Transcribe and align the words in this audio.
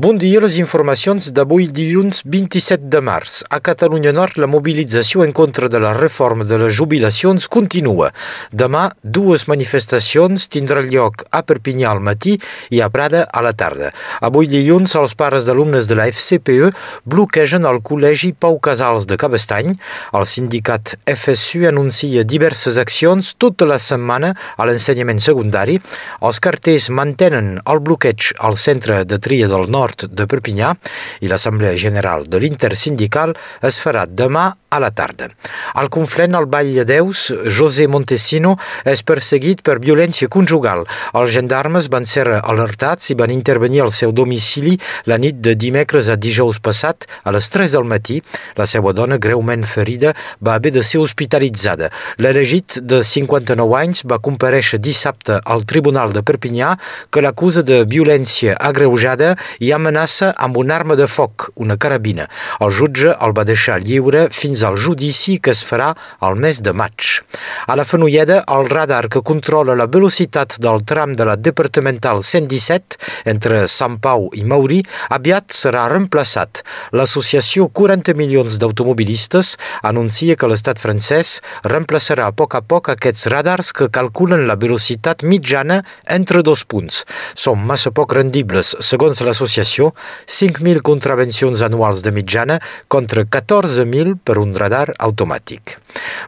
Bon 0.00 0.16
dia, 0.16 0.40
les 0.40 0.54
informacions 0.56 1.26
d'avui 1.36 1.66
dilluns 1.68 2.22
27 2.24 2.86
de 2.88 3.00
març. 3.04 3.42
A 3.52 3.58
Catalunya 3.60 4.14
Nord, 4.16 4.38
la 4.40 4.46
mobilització 4.48 5.26
en 5.26 5.34
contra 5.36 5.68
de 5.68 5.76
la 5.76 5.90
reforma 5.92 6.46
de 6.48 6.56
les 6.56 6.72
jubilacions 6.72 7.44
continua. 7.52 8.08
Demà, 8.48 8.86
dues 9.04 9.44
manifestacions 9.44 10.46
tindran 10.48 10.88
lloc 10.88 11.26
a 11.36 11.42
Perpinyà 11.44 11.90
al 11.90 12.00
matí 12.00 12.38
i 12.72 12.80
a 12.80 12.88
Prada 12.88 13.26
a 13.28 13.42
la 13.44 13.52
tarda. 13.52 13.90
Avui 14.24 14.48
dilluns, 14.48 14.94
els 14.96 15.12
pares 15.12 15.44
d'alumnes 15.44 15.84
de 15.84 16.00
la 16.00 16.08
FCPE 16.08 16.72
bloquegen 17.04 17.68
el 17.68 17.82
Col·legi 17.84 18.32
Pau 18.32 18.56
Casals 18.56 19.04
de 19.04 19.20
Cabestany. 19.20 19.76
El 20.16 20.24
sindicat 20.24 20.94
FSU 21.04 21.68
anuncia 21.68 22.24
diverses 22.24 22.80
accions 22.80 23.34
tota 23.36 23.68
la 23.68 23.76
setmana 23.76 24.32
a 24.56 24.64
l'ensenyament 24.64 25.20
secundari. 25.20 25.76
Els 26.24 26.40
cartells 26.40 26.88
mantenen 26.88 27.58
el 27.68 27.84
bloqueig 27.84 28.32
al 28.40 28.56
centre 28.56 29.04
de 29.04 29.20
Tria 29.20 29.52
del 29.52 29.68
Nord 29.68 29.89
nord 29.90 30.06
de 30.14 30.26
Perpinyà 30.26 30.72
i 31.20 31.30
l'Assemblea 31.30 31.74
General 31.74 32.26
de 32.26 32.38
l'Intersindical 32.38 33.34
es 33.62 33.80
farà 33.82 34.06
demà 34.06 34.50
a 34.70 34.78
la 34.78 34.90
tarda. 34.90 35.28
Al 35.74 35.90
Conflent, 35.90 36.34
al 36.34 36.46
Vall 36.46 36.72
de 36.74 36.84
Deus, 36.86 37.32
José 37.58 37.86
Montesino 37.90 38.54
és 38.86 39.02
perseguit 39.02 39.62
per 39.66 39.80
violència 39.82 40.30
conjugal. 40.30 40.84
Els 41.18 41.34
gendarmes 41.34 41.90
van 41.90 42.06
ser 42.06 42.26
alertats 42.38 43.10
i 43.10 43.16
van 43.18 43.34
intervenir 43.34 43.82
al 43.82 43.92
seu 43.92 44.14
domicili 44.14 44.76
la 45.10 45.18
nit 45.18 45.40
de 45.42 45.56
dimecres 45.58 46.08
a 46.08 46.16
dijous 46.16 46.60
passat 46.62 47.08
a 47.24 47.34
les 47.34 47.50
3 47.50 47.74
del 47.74 47.88
matí. 47.90 48.20
La 48.56 48.66
seva 48.70 48.94
dona, 48.94 49.18
greument 49.18 49.66
ferida, 49.66 50.14
va 50.38 50.54
haver 50.54 50.72
de 50.76 50.84
ser 50.86 51.02
hospitalitzada. 51.02 51.90
L'elegit 52.18 52.78
de 52.80 53.02
59 53.02 53.76
anys 53.80 54.04
va 54.06 54.20
compareixer 54.22 54.78
dissabte 54.78 55.40
al 55.44 55.66
Tribunal 55.66 56.14
de 56.14 56.22
Perpinyà 56.22 56.76
que 57.10 57.24
l'acusa 57.24 57.66
de 57.66 57.82
violència 57.90 58.54
agreujada 58.54 59.34
i 59.58 59.72
amenaça 59.74 60.30
amb 60.38 60.62
una 60.62 60.78
arma 60.78 60.94
de 60.94 61.10
foc, 61.10 61.50
una 61.56 61.76
carabina. 61.76 62.28
El 62.60 62.70
jutge 62.70 63.16
el 63.18 63.34
va 63.36 63.46
deixar 63.48 63.80
lliure 63.82 64.28
fins 64.30 64.59
fins 64.60 64.64
al 64.64 64.76
judici 64.76 65.38
que 65.40 65.52
es 65.54 65.62
farà 65.64 65.94
al 66.20 66.36
mes 66.36 66.60
de 66.60 66.72
maig. 66.72 67.22
A 67.66 67.76
la 67.76 67.84
Fenolleda, 67.84 68.42
el 68.48 68.68
radar 68.68 69.08
que 69.08 69.22
controla 69.22 69.74
la 69.74 69.86
velocitat 69.86 70.58
del 70.60 70.82
tram 70.84 71.14
de 71.14 71.24
la 71.24 71.36
departamental 71.36 72.22
117 72.22 72.98
entre 73.30 73.66
Sant 73.68 73.98
Pau 74.00 74.28
i 74.34 74.44
Maurí 74.44 74.82
aviat 75.08 75.52
serà 75.54 75.86
reemplaçat. 75.88 76.62
L'associació 76.92 77.68
40 77.68 78.14
milions 78.18 78.58
d'automobilistes 78.60 79.56
anuncia 79.82 80.36
que 80.36 80.50
l'estat 80.50 80.80
francès 80.80 81.40
reemplaçarà 81.64 82.28
a 82.28 82.36
poc 82.36 82.58
a 82.58 82.60
poc 82.60 82.90
aquests 82.92 83.28
radars 83.32 83.72
que 83.72 83.88
calculen 83.88 84.46
la 84.50 84.58
velocitat 84.60 85.24
mitjana 85.24 85.80
entre 86.04 86.42
dos 86.42 86.66
punts. 86.66 87.04
Són 87.34 87.64
massa 87.64 87.94
poc 87.94 88.12
rendibles, 88.18 88.74
segons 88.80 89.22
l'associació, 89.24 89.94
5.000 90.26 90.84
contravencions 90.84 91.62
anuals 91.64 92.04
de 92.04 92.12
mitjana 92.12 92.60
contra 92.88 93.24
14.000 93.24 94.18
per 94.24 94.38
un 94.40 94.49
un 94.50 94.58
radar 94.58 94.90
automàtic. 94.98 95.76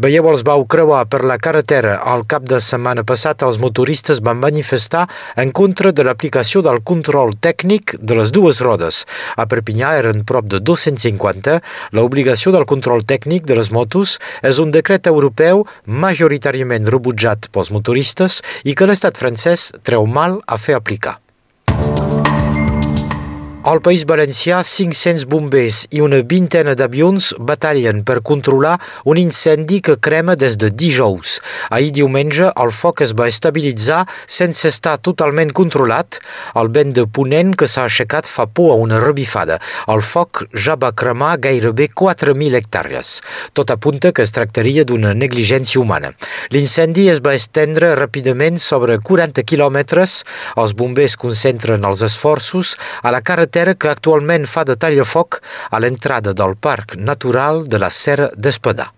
Veieu, 0.00 0.26
els 0.30 0.44
vau 0.46 0.64
creuar 0.68 1.04
per 1.10 1.22
la 1.28 1.38
carretera. 1.42 1.96
Al 2.00 2.24
cap 2.28 2.46
de 2.48 2.58
setmana 2.60 3.04
passat, 3.06 3.44
els 3.46 3.60
motoristes 3.62 4.22
van 4.24 4.40
manifestar 4.40 5.06
en 5.36 5.52
contra 5.52 5.92
de 5.92 6.04
l'aplicació 6.06 6.62
del 6.64 6.82
control 6.84 7.36
tècnic 7.40 7.96
de 8.00 8.18
les 8.18 8.32
dues 8.34 8.60
rodes. 8.64 9.04
A 9.36 9.46
Perpinyà 9.50 9.94
eren 10.00 10.24
prop 10.28 10.48
de 10.52 10.60
250. 10.60 11.60
L'obligació 11.96 12.52
del 12.56 12.68
control 12.68 13.04
tècnic 13.04 13.46
de 13.48 13.58
les 13.58 13.72
motos 13.72 14.18
és 14.42 14.60
un 14.62 14.72
decret 14.74 15.08
europeu 15.10 15.66
majoritàriament 15.86 16.88
rebutjat 16.88 17.50
pels 17.52 17.72
motoristes 17.74 18.42
i 18.64 18.74
que 18.74 18.88
l'estat 18.88 19.18
francès 19.20 19.70
treu 19.84 20.08
mal 20.08 20.40
a 20.46 20.60
fer 20.60 20.76
aplicar. 20.78 21.18
Al 23.66 23.80
País 23.82 24.04
Valencià, 24.06 24.60
500 24.62 25.24
bombers 25.26 25.80
i 25.90 25.98
una 25.98 26.20
vintena 26.22 26.76
d'avions 26.78 27.32
batallen 27.48 28.04
per 28.06 28.20
controlar 28.22 28.76
un 29.10 29.18
incendi 29.18 29.80
que 29.82 29.96
crema 29.98 30.36
des 30.38 30.54
de 30.54 30.68
dijous. 30.70 31.40
Ahir 31.74 31.90
diumenge 31.96 32.46
el 32.62 32.70
foc 32.70 33.02
es 33.02 33.10
va 33.18 33.26
estabilitzar 33.26 34.04
sense 34.30 34.70
estar 34.70 34.92
totalment 35.02 35.50
controlat. 35.50 36.20
El 36.54 36.70
vent 36.76 36.92
de 36.94 37.08
ponent 37.10 37.56
que 37.58 37.66
s'ha 37.66 37.88
aixecat 37.90 38.30
fa 38.30 38.46
por 38.46 38.70
a 38.70 38.76
una 38.84 39.00
revifada. 39.02 39.58
El 39.90 40.04
foc 40.06 40.44
ja 40.54 40.78
va 40.78 40.92
cremar 40.94 41.32
gairebé 41.48 41.88
4.000 41.90 42.60
hectàrees. 42.60 43.16
Tot 43.50 43.74
apunta 43.74 44.14
que 44.14 44.22
es 44.22 44.30
tractaria 44.30 44.86
d'una 44.86 45.10
negligència 45.10 45.82
humana. 45.82 46.12
L'incendi 46.54 47.08
es 47.10 47.18
va 47.18 47.34
estendre 47.34 47.96
ràpidament 47.98 48.62
sobre 48.62 49.00
40 49.02 49.42
quilòmetres. 49.42 50.22
Els 50.54 50.78
bombers 50.78 51.18
concentren 51.18 51.82
els 51.82 52.06
esforços 52.06 52.76
a 53.02 53.10
la 53.10 53.24
carretera 53.26 53.55
carretera 53.56 53.74
que 53.80 53.88
actualment 53.88 54.44
fa 54.44 54.66
de 54.68 54.74
tallafoc 54.76 55.38
a 55.72 55.78
l'entrada 55.80 56.34
del 56.36 56.56
Parc 56.60 56.96
Natural 57.00 57.64
de 57.64 57.78
la 57.80 57.88
Serra 57.88 58.28
d'Espadà. 58.36 58.90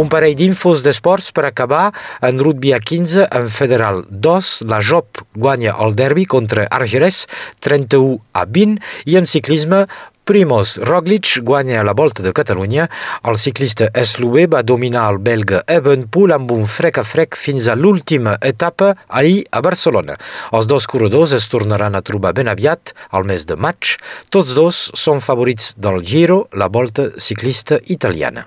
Un 0.00 0.08
parell 0.08 0.32
d'infos 0.38 0.80
d'esports 0.80 1.34
per 1.36 1.44
acabar. 1.44 1.90
En 2.24 2.40
rugby 2.40 2.72
a 2.72 2.80
15, 2.80 3.26
en 3.28 3.48
Federal 3.52 4.06
2, 4.08 4.52
la 4.72 4.80
JOP 4.80 5.20
guanya 5.36 5.74
el 5.84 5.92
derbi 5.98 6.24
contra 6.24 6.64
Argerès 6.72 7.26
31 7.60 8.16
a 8.32 8.46
20 8.46 8.80
i 9.04 9.20
en 9.20 9.28
ciclisme 9.28 9.84
Primoz 10.30 10.78
Roglic 10.78 11.40
guanya 11.42 11.82
la 11.82 11.90
Volta 11.92 12.22
de 12.22 12.30
Catalunya. 12.30 12.84
El 13.26 13.34
ciclista 13.34 13.88
eslové 13.98 14.44
va 14.46 14.60
dominar 14.62 15.08
el 15.10 15.18
belga 15.18 15.64
Evenpool 15.66 16.30
amb 16.36 16.52
un 16.54 16.68
frec 16.70 17.00
a 17.02 17.04
frec 17.04 17.34
fins 17.34 17.66
a 17.66 17.74
l'última 17.74 18.36
etapa 18.38 18.92
ahir 19.08 19.40
a 19.50 19.58
Barcelona. 19.66 20.14
Els 20.54 20.70
dos 20.70 20.86
corredors 20.86 21.34
es 21.34 21.50
tornaran 21.50 21.98
a 21.98 22.04
trobar 22.06 22.30
ben 22.38 22.52
aviat, 22.54 22.94
al 23.10 23.26
mes 23.26 23.42
de 23.50 23.58
maig. 23.58 23.96
Tots 24.30 24.54
dos 24.54 24.86
són 24.94 25.18
favorits 25.18 25.74
del 25.82 25.98
Giro, 26.06 26.44
la 26.54 26.70
Volta 26.70 27.10
ciclista 27.18 27.82
italiana. 27.90 28.46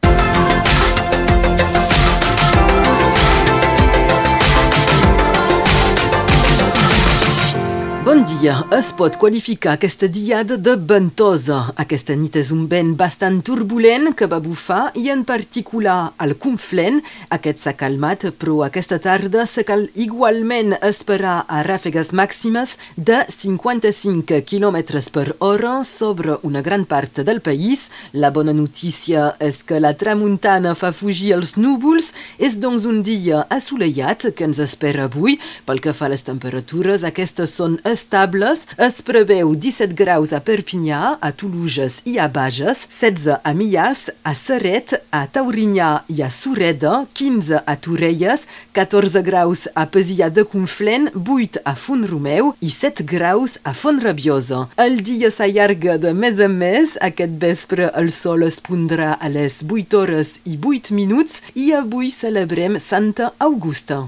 Bon 8.11 8.25
dia. 8.27 8.57
Es 8.75 8.89
pot 8.91 9.15
qualificar 9.15 9.77
aquesta 9.77 10.09
diada 10.11 10.57
de 10.59 10.73
ventosa. 10.75 11.61
Aquesta 11.79 12.11
nit 12.19 12.33
és 12.35 12.49
un 12.51 12.65
vent 12.67 12.89
bastant 12.99 13.37
turbulent 13.47 14.09
que 14.19 14.27
va 14.27 14.41
bufar 14.43 14.89
i 14.99 15.05
en 15.13 15.21
particular 15.23 16.11
al 16.19 16.33
Conflent. 16.35 16.97
Aquest 17.31 17.61
s'ha 17.63 17.71
calmat, 17.79 18.25
però 18.35 18.65
aquesta 18.65 18.97
tarda 18.99 19.45
se 19.47 19.63
cal 19.63 19.85
igualment 19.95 20.75
esperar 20.81 21.37
a 21.47 21.61
ràfegues 21.63 22.11
màximes 22.11 22.73
de 22.97 23.21
55 23.31 24.41
km 24.43 24.99
per 25.15 25.37
hora 25.39 25.77
sobre 25.87 26.35
una 26.43 26.59
gran 26.61 26.83
part 26.83 27.23
del 27.23 27.39
país. 27.39 27.85
La 28.11 28.33
bona 28.35 28.51
notícia 28.51 29.37
és 29.39 29.61
que 29.63 29.79
la 29.79 29.93
tramuntana 29.95 30.75
fa 30.75 30.91
fugir 30.91 31.31
els 31.37 31.55
núvols. 31.55 32.11
És 32.37 32.59
doncs 32.59 32.83
un 32.83 33.05
dia 33.07 33.45
assolellat 33.47 34.33
que 34.35 34.51
ens 34.51 34.59
espera 34.59 35.07
avui. 35.07 35.39
Pel 35.63 35.79
que 35.79 35.95
fa 35.95 36.09
a 36.09 36.13
les 36.17 36.27
temperatures, 36.27 37.07
aquestes 37.07 37.55
són 37.55 37.79
estables. 38.01 38.65
Es 38.81 38.99
preveu 39.05 39.53
17 39.55 39.95
graus 39.97 40.33
a 40.33 40.41
Perpinyà, 40.41 41.17
a 41.21 41.31
Toulouse 41.31 42.01
i 42.09 42.17
a 42.19 42.27
Bages, 42.31 42.83
16 42.89 43.37
a 43.45 43.53
Millàs, 43.57 44.07
a 44.25 44.33
Serret, 44.37 44.95
a 45.13 45.23
Taurinyà 45.29 45.91
i 46.11 46.21
a 46.25 46.29
Sureda, 46.33 47.05
15 47.17 47.61
a 47.61 47.75
Torelles, 47.85 48.47
14 48.77 49.23
graus 49.27 49.67
a 49.75 49.85
Pesia 49.93 50.29
de 50.33 50.45
Conflent, 50.47 51.11
8 51.15 51.61
a 51.65 51.75
Font-romeu 51.75 52.53
i 52.61 52.71
7 52.73 53.05
graus 53.07 53.57
a 53.63 53.75
Font-rabiosa. 53.77 54.65
El 54.81 55.01
dia 55.05 55.31
s'allarga 55.31 55.97
de 56.01 56.13
mes 56.13 56.39
en 56.41 56.57
mes. 56.57 56.95
Aquest 57.01 57.37
vespre 57.41 57.91
el 58.01 58.09
sol 58.15 58.47
es 58.47 58.61
pondrà 58.63 59.13
a 59.19 59.29
les 59.29 59.61
8 59.67 60.01
hores 60.01 60.39
i 60.45 60.57
8 60.57 60.95
minuts 60.97 61.43
i 61.55 61.71
avui 61.77 62.11
celebrem 62.15 62.79
Santa 62.79 63.33
Augusta. 63.39 64.07